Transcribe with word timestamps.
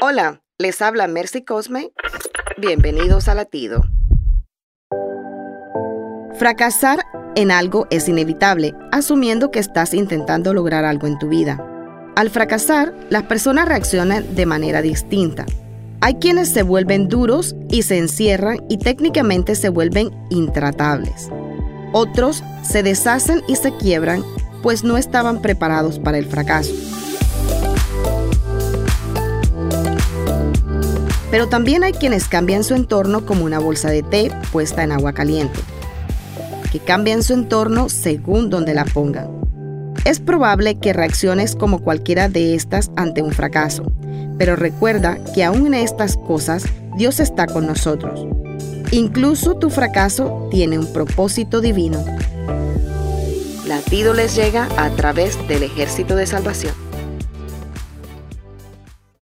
Hola, 0.00 0.42
les 0.58 0.80
habla 0.80 1.08
Mercy 1.08 1.44
Cosme. 1.44 1.90
Bienvenidos 2.56 3.26
a 3.26 3.34
Latido. 3.34 3.82
Fracasar 6.38 7.04
en 7.34 7.50
algo 7.50 7.88
es 7.90 8.08
inevitable, 8.08 8.74
asumiendo 8.92 9.50
que 9.50 9.58
estás 9.58 9.94
intentando 9.94 10.54
lograr 10.54 10.84
algo 10.84 11.08
en 11.08 11.18
tu 11.18 11.28
vida. 11.28 11.58
Al 12.14 12.30
fracasar, 12.30 12.94
las 13.10 13.24
personas 13.24 13.66
reaccionan 13.66 14.36
de 14.36 14.46
manera 14.46 14.82
distinta. 14.82 15.46
Hay 16.00 16.14
quienes 16.14 16.50
se 16.50 16.62
vuelven 16.62 17.08
duros 17.08 17.56
y 17.68 17.82
se 17.82 17.98
encierran 17.98 18.64
y 18.68 18.78
técnicamente 18.78 19.56
se 19.56 19.68
vuelven 19.68 20.10
intratables. 20.30 21.28
Otros 21.92 22.44
se 22.62 22.84
deshacen 22.84 23.42
y 23.48 23.56
se 23.56 23.76
quiebran 23.76 24.22
pues 24.62 24.84
no 24.84 24.96
estaban 24.96 25.40
preparados 25.40 25.98
para 25.98 26.18
el 26.18 26.26
fracaso. 26.26 26.72
Pero 31.30 31.48
también 31.48 31.84
hay 31.84 31.92
quienes 31.92 32.28
cambian 32.28 32.64
su 32.64 32.74
entorno 32.74 33.26
como 33.26 33.44
una 33.44 33.58
bolsa 33.58 33.90
de 33.90 34.02
té 34.02 34.30
puesta 34.50 34.82
en 34.82 34.92
agua 34.92 35.12
caliente, 35.12 35.60
que 36.72 36.78
cambian 36.78 37.22
su 37.22 37.34
entorno 37.34 37.88
según 37.88 38.50
donde 38.50 38.74
la 38.74 38.84
pongan. 38.84 39.28
Es 40.04 40.20
probable 40.20 40.78
que 40.78 40.92
reacciones 40.92 41.54
como 41.54 41.80
cualquiera 41.80 42.28
de 42.28 42.54
estas 42.54 42.90
ante 42.96 43.20
un 43.20 43.32
fracaso, 43.32 43.84
pero 44.38 44.56
recuerda 44.56 45.18
que 45.34 45.44
aún 45.44 45.66
en 45.66 45.74
estas 45.74 46.16
cosas 46.16 46.64
Dios 46.96 47.20
está 47.20 47.46
con 47.46 47.66
nosotros. 47.66 48.26
Incluso 48.90 49.56
tu 49.56 49.68
fracaso 49.68 50.48
tiene 50.50 50.78
un 50.78 50.90
propósito 50.92 51.60
divino. 51.60 52.02
Latido 53.66 54.14
les 54.14 54.34
llega 54.34 54.66
a 54.78 54.88
través 54.90 55.36
del 55.46 55.62
ejército 55.62 56.16
de 56.16 56.26
salvación. 56.26 56.87